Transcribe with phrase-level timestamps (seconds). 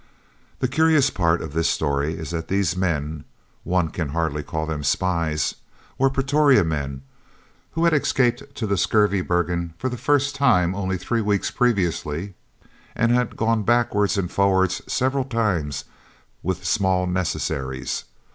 [0.61, 3.23] The curious part of this story is that these men
[3.63, 5.53] (one can hardly call them spies)
[5.99, 7.03] were Pretoria men
[7.73, 12.33] who had escaped to the Skurvebergen for the first time only three weeks previously,
[12.95, 15.83] and had gone backwards and forwards several times
[16.41, 18.05] with small necessaries.